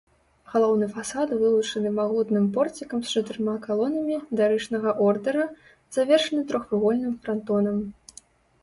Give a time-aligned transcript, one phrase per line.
[0.51, 5.45] Галоўны фасад вылучаны магутным порцікам з чатырма калонамі дарычнага ордара,
[6.01, 7.77] завершаны трохвугольным франтонам.